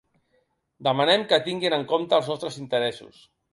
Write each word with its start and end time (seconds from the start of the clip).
Demanem 0.87 1.27
que 1.33 1.39
tinguin 1.49 1.77
en 1.79 1.85
compte 1.93 2.19
els 2.21 2.33
nostres 2.35 2.61
interessos. 2.65 3.25